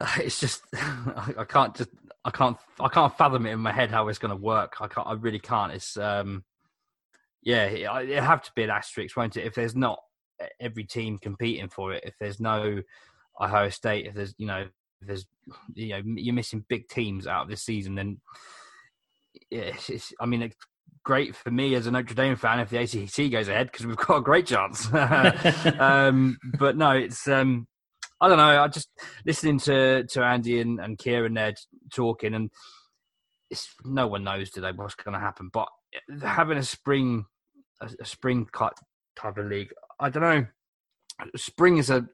[0.18, 1.90] it's just I can't just
[2.24, 4.76] I can't I can't fathom it in my head how it's going to work.
[4.80, 5.06] I can't.
[5.06, 5.72] I really can't.
[5.72, 6.44] It's um,
[7.42, 9.46] yeah, it, it have to be an asterisk, won't it?
[9.46, 9.98] If there's not
[10.60, 12.82] every team competing for it, if there's no
[13.40, 14.66] Ohio State, if there's you know
[15.00, 15.26] there's
[15.74, 18.20] you know you're missing big teams out of this season, then
[19.50, 20.56] yeah, it's, I mean, it's
[21.04, 23.96] great for me as a Notre Dame fan if the ACC goes ahead because we've
[23.96, 24.92] got a great chance.
[25.78, 27.66] um, but no, it's um,
[28.20, 28.62] I don't know.
[28.62, 28.88] I just
[29.24, 31.54] listening to to Andy and, and Kieran there
[31.92, 32.50] talking, and
[33.50, 35.50] it's no one knows today what's going to happen.
[35.52, 35.68] But
[36.22, 37.26] having a spring
[37.80, 40.46] a, a spring type of league, I don't know.
[41.36, 42.06] Spring is a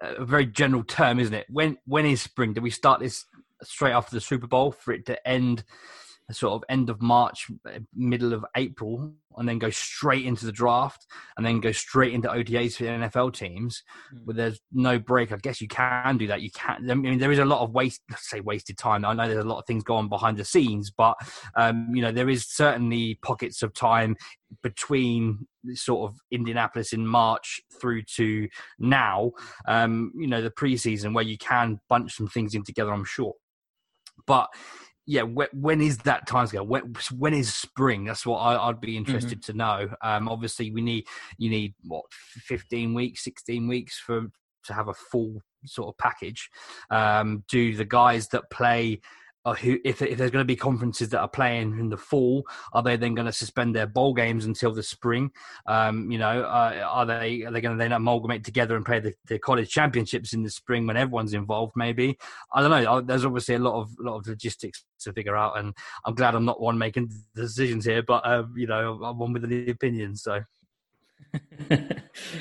[0.00, 1.46] a very general term, isn't it?
[1.48, 2.52] When when is spring?
[2.52, 3.24] Do we start this
[3.62, 5.64] straight after the Super Bowl for it to end
[6.32, 7.50] sort of end of March,
[7.94, 12.28] middle of April, and then go straight into the draft, and then go straight into
[12.28, 13.82] OTAs for the NFL teams,
[14.14, 14.24] mm.
[14.24, 15.32] where there's no break.
[15.32, 16.42] I guess you can do that.
[16.42, 16.90] You can.
[16.90, 18.02] I mean, there is a lot of waste.
[18.16, 19.04] Say wasted time.
[19.04, 21.16] I know there's a lot of things going behind the scenes, but
[21.56, 24.16] um, you know there is certainly pockets of time
[24.62, 29.32] between sort of Indianapolis in March through to now.
[29.66, 32.92] Um, you know the preseason where you can bunch some things in together.
[32.92, 33.34] I'm sure,
[34.26, 34.48] but
[35.08, 36.66] yeah, when is that time scale?
[36.66, 38.04] When, when is spring?
[38.04, 39.52] That's what I, would be interested mm-hmm.
[39.52, 39.88] to know.
[40.02, 41.06] Um, obviously, we need
[41.38, 44.26] you need what fifteen weeks, sixteen weeks for
[44.64, 46.50] to have a full sort of package.
[46.90, 49.00] Um, do the guys that play
[49.44, 52.46] uh, who if, if there's going to be conferences that are playing in the fall
[52.72, 55.30] are they then going to suspend their bowl games until the spring
[55.66, 59.00] um, you know uh, are they are they going to then amalgamate together and play
[59.00, 62.18] the, the, college championships in the spring when everyone's involved maybe
[62.52, 65.74] i don't know there's obviously a lot of lot of logistics to figure out and
[66.04, 69.48] i'm glad i'm not one making decisions here but uh, you know i'm one with
[69.48, 70.40] the opinions so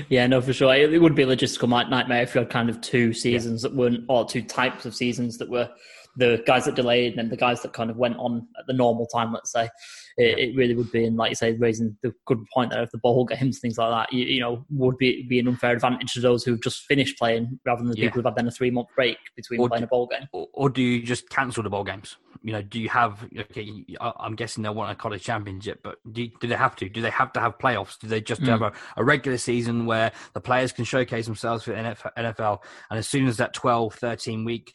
[0.09, 0.73] yeah, no, for sure.
[0.73, 3.69] It, would be a logistical nightmare if you had kind of two seasons yeah.
[3.69, 5.69] that weren't, or two types of seasons that were
[6.17, 9.05] the guys that delayed and the guys that kind of went on at the normal
[9.05, 9.69] time, let's say,
[10.17, 12.89] it, it really would be, and like you say, raising the good point there of
[12.89, 16.13] the bowl games, things like that, you, you, know, would be be an unfair advantage
[16.13, 18.05] to those who've just finished playing rather than the yeah.
[18.05, 20.27] people who've had then a three month break between or playing do, a bowl game.
[20.31, 22.17] Or, or, do you just cancel the bowl games?
[22.41, 26.27] You know, do you have, okay, I'm guessing they'll want a college championship, but do,
[26.39, 26.89] do they have to?
[26.89, 27.99] Do they have to have playoffs?
[27.99, 28.47] Do they just mm.
[28.47, 32.59] have a, a regular season where the players can showcase themselves for NFL?
[32.89, 34.73] And as soon as that 12, 13 week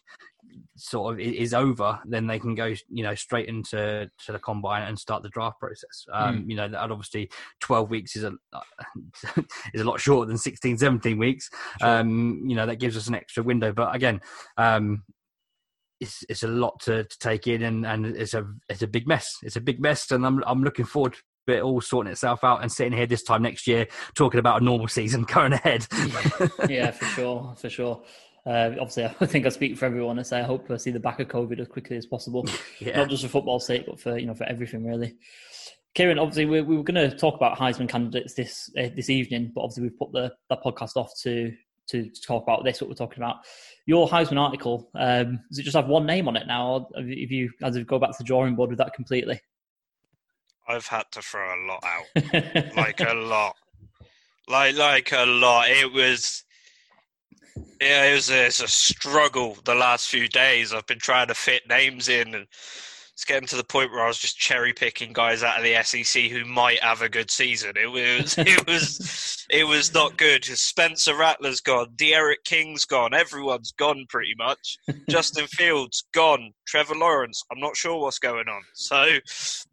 [0.76, 4.82] sort of is over, then they can go, you know, straight into to the combine
[4.82, 6.06] and start the draft process.
[6.12, 6.50] Um, mm.
[6.50, 8.32] You know, that obviously 12 weeks is a
[9.74, 11.50] is a lot shorter than 16, 17 weeks.
[11.80, 11.88] Sure.
[11.88, 13.72] Um, you know, that gives us an extra window.
[13.72, 14.20] But again,
[14.56, 15.02] um,
[16.00, 19.06] it's it's a lot to, to take in, and, and it's a it's a big
[19.06, 19.36] mess.
[19.42, 21.20] It's a big mess, and I'm I'm looking forward to
[21.54, 24.64] it all sorting itself out and sitting here this time next year talking about a
[24.64, 25.86] normal season going ahead.
[26.68, 28.02] yeah, for sure, for sure.
[28.44, 31.00] Uh, obviously, I think I speak for everyone and say I hope I see the
[31.00, 32.46] back of COVID as quickly as possible,
[32.80, 32.96] yeah.
[32.96, 35.16] not just for football's sake, but for you know for everything really.
[35.94, 39.52] Kieran, obviously, we, we were going to talk about Heisman candidates this uh, this evening,
[39.54, 41.52] but obviously we've put the that podcast off to
[41.88, 42.80] to talk about this.
[42.80, 43.44] What we're talking about,
[43.86, 47.30] your Heisman article, um, does it just have one name on it now, or if
[47.30, 49.40] you as you go back to the drawing board with that completely?
[50.66, 53.56] I've had to throw a lot out, like a lot,
[54.48, 55.68] like like a lot.
[55.68, 56.44] It was
[57.80, 60.72] yeah, it was a, a struggle the last few days.
[60.72, 62.46] I've been trying to fit names in, and
[63.12, 65.80] it's getting to the point where I was just cherry picking guys out of the
[65.82, 67.72] SEC who might have a good season.
[67.76, 70.44] It was, it was, it was not good.
[70.44, 74.78] Spencer Rattler's gone, D'Eriq King's gone, everyone's gone pretty much.
[75.10, 77.42] Justin Fields gone, Trevor Lawrence.
[77.52, 78.62] I'm not sure what's going on.
[78.74, 79.18] So,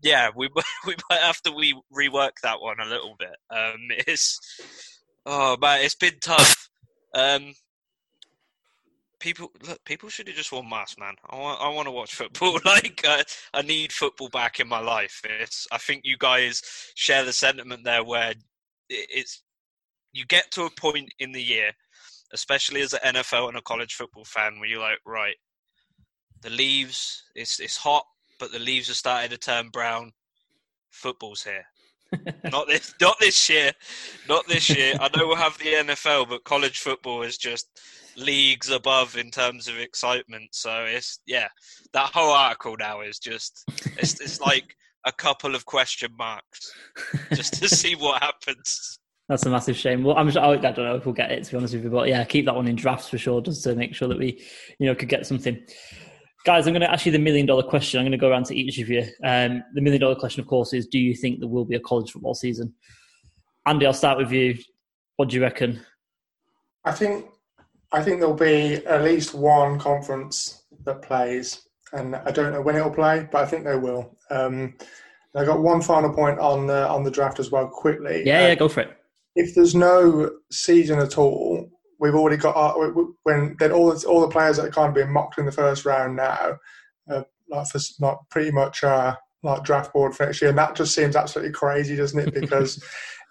[0.02, 0.50] yeah, we
[0.86, 3.36] we might have to we rework that one a little bit.
[3.50, 4.38] Um, it's
[5.26, 6.70] oh man, it's been tough.
[7.16, 7.54] Um,
[9.20, 11.16] people look, people should have just worn masks, man.
[11.30, 12.60] I want, I want to watch football.
[12.66, 15.22] like, uh, I need football back in my life.
[15.24, 16.62] It's, I think you guys
[16.96, 18.34] share the sentiment there, where
[18.90, 19.44] it's
[20.12, 21.72] you get to a point in the year,
[22.34, 25.36] especially as an NFL and a college football fan, where you're like, right,
[26.42, 28.06] the leaves, it's it's hot,
[28.40, 30.12] but the leaves are starting to turn brown.
[30.90, 31.66] Football's here.
[32.52, 33.72] not this, not this year,
[34.28, 34.96] not this year.
[35.00, 37.68] I know we'll have the NFL, but college football is just
[38.20, 40.50] leagues above in terms of excitement.
[40.52, 41.48] So it's yeah,
[41.94, 43.64] that whole article now is just
[43.98, 46.74] it's, it's like a couple of question marks
[47.34, 49.00] just to see what happens.
[49.28, 50.04] That's a massive shame.
[50.04, 51.90] Well, I'm sure, I don't know if we'll get it to be honest with you,
[51.92, 54.44] but yeah, keep that one in drafts for sure, just to make sure that we,
[54.80, 55.64] you know, could get something.
[56.46, 58.00] Guys, I'm going to ask you the million dollar question.
[58.00, 59.06] I'm going to go around to each of you.
[59.24, 61.80] Um, the million dollar question, of course, is: Do you think there will be a
[61.80, 62.74] college football season?
[63.68, 64.58] Andy, I'll start with you.
[65.18, 65.82] What do you reckon?
[66.84, 67.26] I think
[67.92, 72.76] I think there'll be at least one conference that plays, and I don't know when
[72.76, 74.16] it'll play, but I think they will.
[74.30, 74.76] Um,
[75.36, 77.68] I got one final point on the on the draft as well.
[77.68, 78.98] Quickly, yeah, yeah, go for it.
[79.36, 82.92] If there's no season at all, we've already got our,
[83.24, 85.52] when then all the, all the players that are kind of being mocked in the
[85.52, 86.58] first round now,
[87.12, 90.76] uh, like for not pretty much uh, like draft board for next year, and that
[90.76, 92.34] just seems absolutely crazy, doesn't it?
[92.42, 92.84] Because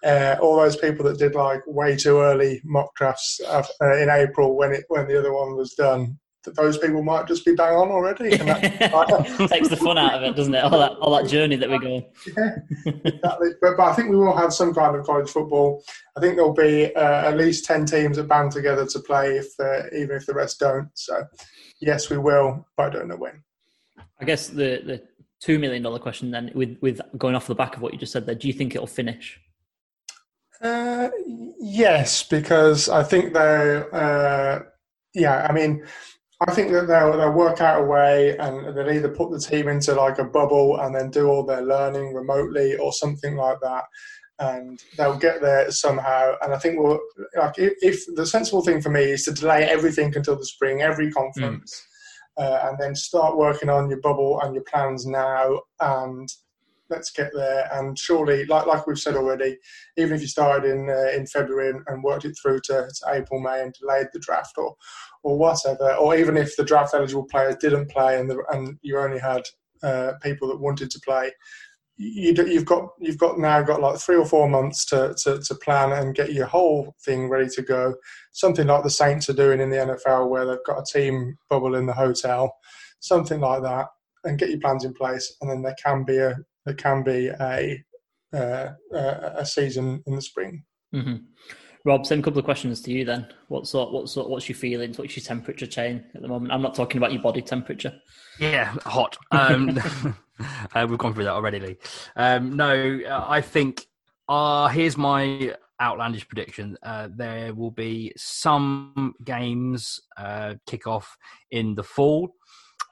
[0.03, 3.63] uh, all those people that did like way too early mock drafts uh,
[3.97, 7.45] in April when it when the other one was done, that those people might just
[7.45, 8.35] be bang on already.
[8.37, 10.63] That, Takes the fun out of it, doesn't it?
[10.63, 12.05] All that all that journey that we go.
[12.37, 12.55] Yeah,
[13.05, 13.49] exactly.
[13.61, 15.83] But, but I think we will have some kind of college football.
[16.17, 19.47] I think there'll be uh, at least ten teams that band together to play, if
[19.59, 20.89] uh, even if the rest don't.
[20.93, 21.25] So
[21.81, 23.43] yes, we will, but I don't know when.
[24.21, 25.03] I guess the the
[25.41, 28.13] two million dollar question then, with with going off the back of what you just
[28.13, 29.39] said there, do you think it'll finish?
[30.61, 31.09] Uh,
[31.59, 34.59] yes, because I think they uh,
[35.13, 35.83] yeah, I mean,
[36.47, 39.67] I think that they'll, they'll work out a way and they'll either put the team
[39.67, 43.83] into like a bubble and then do all their learning remotely or something like that.
[44.39, 46.35] And they'll get there somehow.
[46.41, 46.99] And I think we'll,
[47.37, 50.81] like, if, if the sensible thing for me is to delay everything until the spring,
[50.81, 51.85] every conference,
[52.39, 52.45] mm.
[52.45, 56.29] uh, and then start working on your bubble and your plans now and
[56.89, 57.69] let's get there.
[57.73, 59.57] And surely, like like we've said already,
[59.97, 63.13] even if you started in uh, in February and, and, worked it through to, to,
[63.13, 64.75] April, May, and delayed the draft or
[65.23, 68.97] or whatever, or even if the draft eligible players didn't play and the, and you
[68.97, 69.43] only had
[69.83, 71.31] uh, people that wanted to play,
[72.01, 75.55] you, have got you've got now got like three or four months to, to, to
[75.55, 77.93] plan and get your whole thing ready to go.
[78.31, 81.75] Something like the Saints are doing in the NFL, where they've got a team bubble
[81.75, 82.55] in the hotel,
[83.01, 83.87] something like that,
[84.23, 86.37] and get your plans in place, and then there can be a
[86.69, 87.83] there can be a
[88.31, 90.63] uh, a season in the spring.
[90.93, 91.15] Mm-hmm.
[91.83, 93.27] Rob, same couple of questions to you then.
[93.47, 94.99] What sort, what sort, what's your feelings?
[94.99, 96.51] What's your temperature chain at the moment?
[96.51, 97.93] I'm not talking about your body temperature.
[98.39, 99.17] Yeah, hot.
[99.31, 99.79] Um,
[100.75, 101.77] uh, we've gone through that already, Lee.
[102.15, 103.85] Um, no, uh, I think.
[104.27, 106.77] Uh, here's my outlandish prediction.
[106.83, 111.17] Uh, there will be some games uh, kick off
[111.49, 112.35] in the fall.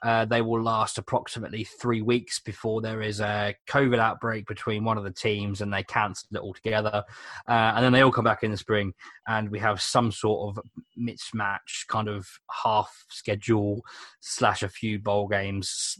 [0.02, 4.98] Uh, they will last approximately three weeks before there is a COVID outbreak between one
[4.98, 7.04] of the teams and they cancel it altogether.
[7.48, 8.92] Uh, and then they all come back in the spring
[9.26, 10.64] and we have some sort of
[10.98, 12.26] mismatch, kind of
[12.64, 13.82] half schedule
[14.20, 15.98] slash a few bowl games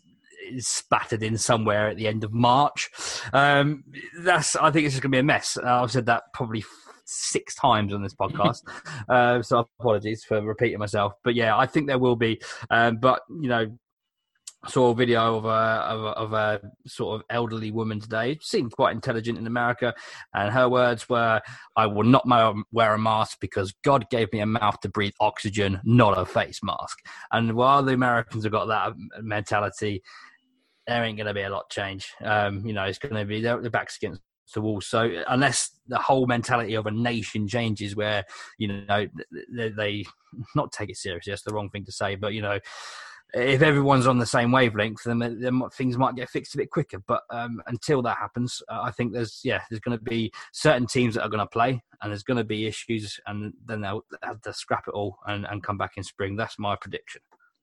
[0.58, 2.90] spattered in somewhere at the end of March.
[3.32, 3.84] Um,
[4.20, 5.56] that's I think it's just going to be a mess.
[5.56, 6.64] Uh, I've said that probably
[7.04, 8.62] six times on this podcast,
[9.08, 11.14] uh, so apologies for repeating myself.
[11.24, 12.40] But yeah, I think there will be.
[12.70, 13.78] Um, but you know,
[14.68, 18.38] saw a video of a, of a, of a sort of elderly woman today.
[18.40, 19.94] Seemed quite intelligent in America,
[20.34, 21.40] and her words were,
[21.76, 22.26] "I will not
[22.72, 26.60] wear a mask because God gave me a mouth to breathe oxygen, not a face
[26.62, 26.98] mask."
[27.32, 30.02] And while the Americans have got that mentality,
[30.86, 32.12] there ain't going to be a lot change.
[32.22, 34.22] Um, you know, it's going to be the backs against
[34.54, 34.80] the wall.
[34.80, 38.24] So unless the whole mentality of a nation changes, where
[38.58, 39.06] you know
[39.54, 40.04] they, they
[40.54, 42.58] not take it seriously, that's the wrong thing to say, but you know
[43.34, 46.98] if everyone's on the same wavelength, then, then things might get fixed a bit quicker.
[47.06, 50.86] But um, until that happens, uh, I think there's yeah, there's going to be certain
[50.86, 54.04] teams that are going to play, and there's going to be issues, and then they'll
[54.22, 56.36] have to scrap it all and, and come back in spring.
[56.36, 57.20] That's my prediction.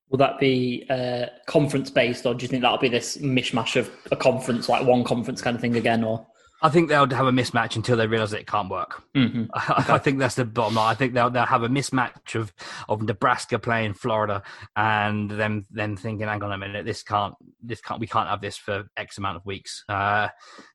[0.09, 3.89] Will that be uh, conference based, or do you think that'll be this mishmash of
[4.11, 6.27] a conference, like one conference kind of thing again, or?
[6.61, 9.03] I think they'll have a mismatch until they realise it can't work.
[9.15, 9.45] Mm-hmm.
[9.53, 10.89] I, I, think that's the bottom line.
[10.89, 12.53] I think they'll they'll have a mismatch of,
[12.87, 14.41] of Nebraska playing Florida
[14.75, 18.41] and them them thinking, hang on a minute, this can't this can't we can't have
[18.41, 19.83] this for X amount of weeks.
[19.89, 20.29] Uh,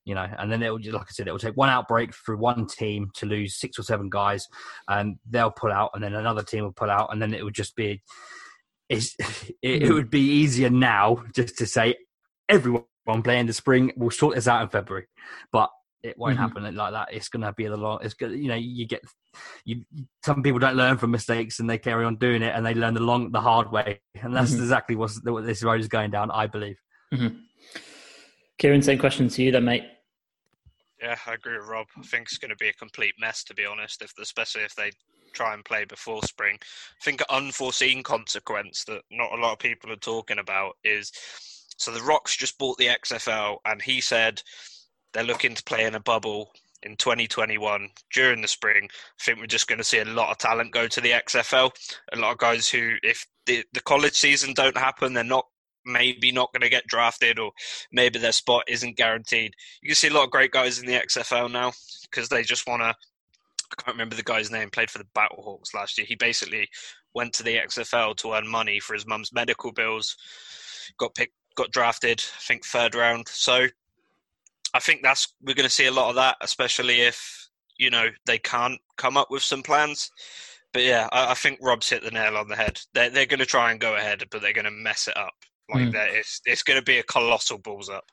[0.05, 2.67] you know, and then it'll like I said, it will take one outbreak through one
[2.67, 4.47] team to lose six or seven guys,
[4.87, 7.55] and they'll pull out, and then another team will pull out, and then it would
[7.55, 8.03] just be.
[8.93, 9.05] It,
[9.63, 9.95] it mm-hmm.
[9.95, 11.95] would be easier now just to say
[12.49, 13.93] everyone playing the spring.
[13.97, 15.07] We'll sort this out in February,
[15.53, 15.71] but
[16.03, 16.43] it won't mm-hmm.
[16.43, 17.09] happen like that.
[17.13, 17.99] It's going to be the long.
[18.03, 18.33] It's good.
[18.33, 19.03] You know, you get
[19.65, 19.85] you.
[20.25, 22.95] Some people don't learn from mistakes and they carry on doing it and they learn
[22.95, 24.01] the long, the hard way.
[24.21, 24.63] And that's mm-hmm.
[24.63, 25.13] exactly what
[25.45, 26.31] this road is going down.
[26.31, 26.79] I believe.
[27.13, 27.37] Mm-hmm.
[28.59, 29.85] Kieran, same question to you then, mate.
[31.03, 31.87] Yeah, I agree with Rob.
[31.97, 34.03] I think it's going to be a complete mess, to be honest.
[34.03, 34.91] If especially if they
[35.33, 39.59] try and play before spring, I think an unforeseen consequence that not a lot of
[39.59, 41.11] people are talking about is
[41.81, 44.43] so the Rocks just bought the XFL, and he said
[45.13, 48.85] they're looking to play in a bubble in 2021 during the spring.
[48.85, 51.71] I think we're just going to see a lot of talent go to the XFL.
[52.13, 55.47] A lot of guys who, if the, the college season don't happen, they're not
[55.87, 57.51] maybe not going to get drafted or
[57.91, 59.55] maybe their spot isn't guaranteed.
[59.83, 61.73] You can see a lot of great guys in the XFL now
[62.11, 62.89] because they just want to.
[62.89, 64.69] I can't remember the guy's name.
[64.69, 66.07] Played for the Battlehawks last year.
[66.07, 66.69] He basically
[67.15, 70.17] went to the XFL to earn money for his mum's medical bills.
[70.99, 72.21] Got picked, got drafted.
[72.21, 73.29] I think third round.
[73.29, 73.67] So
[74.75, 78.09] I think that's we're going to see a lot of that, especially if you know
[78.27, 80.11] they can't come up with some plans.
[80.73, 82.81] But yeah, I, I think Rob's hit the nail on the head.
[82.95, 85.35] They're they're going to try and go ahead, but they're going to mess it up.
[85.73, 85.93] Like mm.
[85.93, 88.05] that, it's it's going to be a colossal balls up.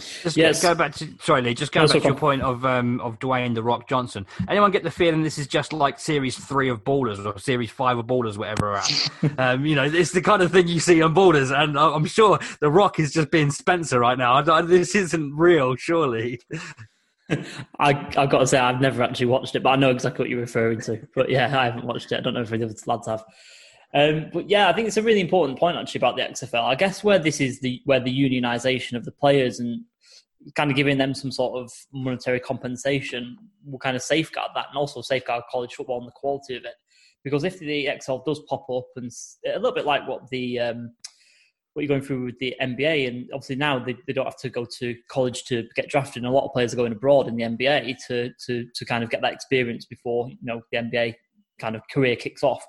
[0.00, 0.62] Just yes.
[0.62, 1.54] go back to sorry, Lee.
[1.54, 4.26] Just go back to your point of um, of Dwayne the Rock Johnson.
[4.48, 7.98] Anyone get the feeling this is just like Series Three of Ballers or Series Five
[7.98, 9.10] of Ballers, whatever at?
[9.38, 12.38] um, you know, it's the kind of thing you see on Ballers, and I'm sure
[12.60, 14.40] the Rock is just being Spencer right now.
[14.62, 16.40] This isn't real, surely.
[17.78, 20.30] I I got to say I've never actually watched it, but I know exactly what
[20.30, 21.06] you're referring to.
[21.14, 22.16] But yeah, I haven't watched it.
[22.16, 23.24] I don't know if the other lads have.
[23.92, 26.64] Um, but yeah, I think it's a really important point actually about the XFL.
[26.64, 29.84] I guess where this is the where the unionization of the players and
[30.54, 34.76] kind of giving them some sort of monetary compensation will kind of safeguard that and
[34.76, 36.74] also safeguard college football and the quality of it.
[37.22, 39.10] Because if the XFL does pop up and
[39.46, 40.92] a little bit like what the um,
[41.74, 44.48] what you're going through with the NBA, and obviously now they, they don't have to
[44.48, 47.36] go to college to get drafted, and a lot of players are going abroad in
[47.36, 51.14] the NBA to to to kind of get that experience before you know the NBA
[51.58, 52.64] kind of career kicks off.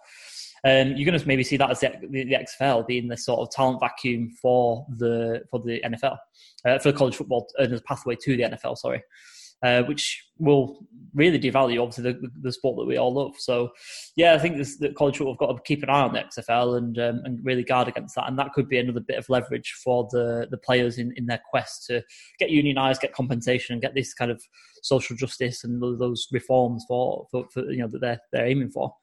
[0.63, 3.49] Um, you're going to maybe see that as the, the, XFL being the sort of
[3.51, 6.17] talent vacuum for the for the NFL,
[6.65, 8.77] uh, for the college football and as a pathway to the NFL.
[8.77, 9.01] Sorry,
[9.63, 13.35] uh, which will really devalue obviously the, the, sport that we all love.
[13.37, 13.71] So,
[14.15, 16.77] yeah, I think this, college football have got to keep an eye on the XFL
[16.77, 19.73] and um, and really guard against that, and that could be another bit of leverage
[19.83, 22.03] for the the players in, in their quest to
[22.37, 24.41] get unionised, get compensation, and get this kind of
[24.83, 28.93] social justice and those reforms for, for, for you know that they're they're aiming for.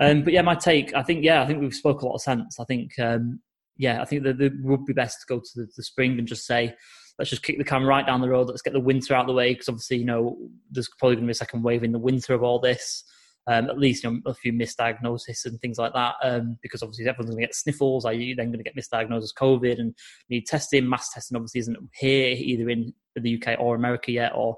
[0.00, 2.22] Um, but yeah, my take, I think, yeah, I think we've spoke a lot of
[2.22, 2.58] sense.
[2.58, 3.40] I think, um,
[3.76, 6.26] yeah, I think that it would be best to go to the, the, spring and
[6.26, 6.74] just say,
[7.18, 8.48] let's just kick the can right down the road.
[8.48, 10.38] Let's get the winter out of the way because obviously, you know,
[10.70, 13.04] there's probably going to be a second wave in the winter of all this.
[13.46, 16.14] Um, at least you know, a few misdiagnoses and things like that.
[16.22, 18.04] Um, because obviously everyone's going to get sniffles.
[18.04, 19.94] Are you then going to get misdiagnosed as COVID and
[20.28, 20.88] need testing?
[20.88, 24.56] Mass testing obviously isn't here either in the UK or America yet, or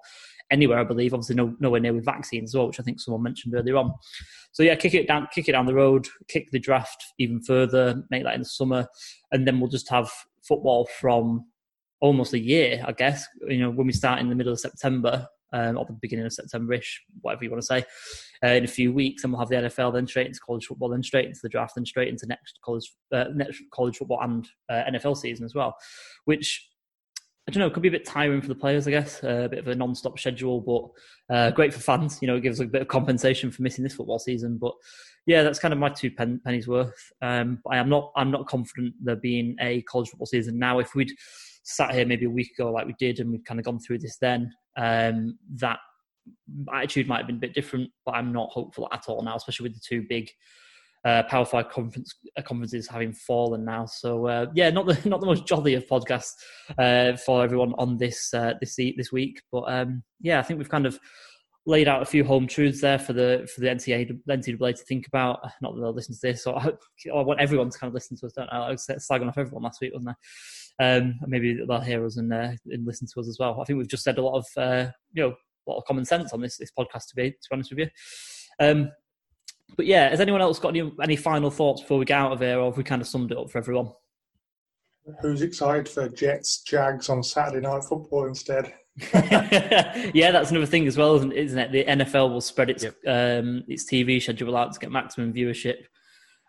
[0.53, 1.15] anywhere, I believe.
[1.15, 3.93] Obviously, no, nowhere near with vaccines as well, which I think someone mentioned earlier on.
[4.53, 8.05] So yeah, kick it down, kick it down the road, kick the draft even further,
[8.11, 8.87] make that in the summer,
[9.33, 10.11] and then we'll just have
[10.47, 11.47] football from
[12.01, 13.27] almost a year, I guess.
[13.49, 15.27] You know, when we start in the middle of September.
[15.55, 17.85] Um, or the beginning of September-ish, whatever you want to say,
[18.43, 20.89] uh, in a few weeks, and we'll have the NFL, then straight into college football,
[20.89, 24.49] then straight into the draft, then straight into next college, uh, next college football and
[24.71, 25.77] uh, NFL season as well,
[26.25, 26.72] which
[27.49, 29.23] I don't know, it could be a bit tiring for the players, I guess.
[29.23, 32.21] Uh, a bit of a non-stop schedule, but uh, great for fans.
[32.23, 34.59] You know, it gives a bit of compensation for missing this football season.
[34.59, 34.75] But
[35.27, 37.13] yeah, that's kind of my two pen, pennies worth.
[37.21, 40.79] Um, I am not, I'm not confident there being a college football season now.
[40.79, 41.13] If we'd
[41.65, 43.99] sat here maybe a week ago, like we did, and we'd kind of gone through
[43.99, 45.81] this then, um, that
[46.73, 47.91] attitude might have been a bit different.
[48.07, 50.31] But I'm not hopeful at all now, especially with the two big
[51.05, 53.87] uh, Power Five conference uh, conferences having fallen now.
[53.87, 56.35] So uh, yeah, not the not the most jolly of podcasts
[56.79, 60.69] uh, for everyone on this uh, this this week, but um, yeah, I think we've
[60.69, 60.99] kind of
[61.65, 65.07] laid out a few home truths there for the for the NCAA, NCAA to think
[65.07, 65.41] about.
[65.61, 66.81] Not that they'll listen to this, or I, hope,
[67.15, 68.33] I want everyone to kind of listen to us.
[68.33, 68.69] Don't I?
[68.69, 70.17] I was slagging off everyone last week, wasn't I?
[70.83, 73.61] Um, maybe they'll hear us and, uh, and listen to us as well.
[73.61, 75.35] I think we've just said a lot of uh, you know
[75.67, 77.79] a lot of common sense on this this podcast to be to be honest with
[77.81, 77.89] you.
[78.61, 78.91] Um,
[79.77, 82.41] but yeah, has anyone else got any, any final thoughts before we get out of
[82.41, 83.91] here, or have we kind of summed it up for everyone?
[85.21, 88.73] Who's excited for Jets Jags on Saturday night football instead?
[89.15, 91.73] yeah, that's another thing as well, isn't it?
[91.73, 92.95] The NFL will spread its yep.
[93.07, 95.79] um, its TV schedule out to get maximum viewership,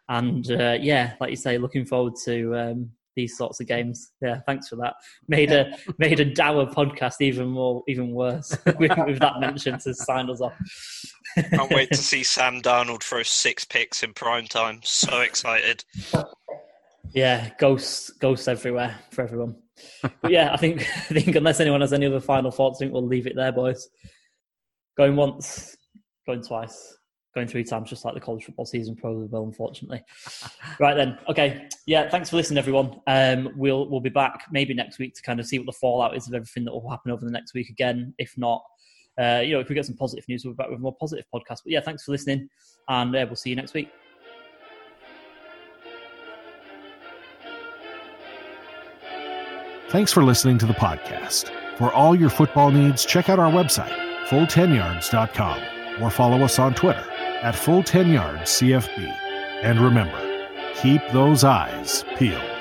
[0.09, 4.11] and uh, yeah, like you say, looking forward to um, these sorts of games.
[4.21, 4.95] Yeah, thanks for that.
[5.27, 9.93] Made a made a dour podcast even more even worse with, with that mention to
[9.93, 10.53] sign us off.
[11.35, 14.81] Can't wait to see Sam Darnold throw six picks in prime time.
[14.83, 15.83] So excited.
[17.13, 19.55] Yeah, ghosts ghosts everywhere for everyone.
[20.01, 22.93] But yeah, I think I think unless anyone has any other final thoughts, I think
[22.93, 23.87] we'll leave it there, boys.
[24.97, 25.75] Going once,
[26.25, 26.97] going twice
[27.33, 30.03] going three times, just like the college football season probably will, unfortunately.
[30.79, 32.09] right then, okay, yeah.
[32.09, 32.99] Thanks for listening, everyone.
[33.07, 36.15] Um, we'll we'll be back maybe next week to kind of see what the fallout
[36.15, 37.69] is of everything that will happen over the next week.
[37.69, 38.63] Again, if not,
[39.19, 40.95] uh, you know, if we get some positive news, we'll be back with a more
[40.95, 41.63] positive podcast.
[41.63, 42.49] But yeah, thanks for listening,
[42.87, 43.89] and uh, we'll see you next week.
[49.89, 51.51] Thanks for listening to the podcast.
[51.77, 53.95] For all your football needs, check out our website,
[54.27, 55.59] full10yards.com,
[56.01, 57.05] or follow us on Twitter
[57.41, 59.13] at full 10 yards CFB.
[59.63, 62.52] And remember, keep those eyes peeled.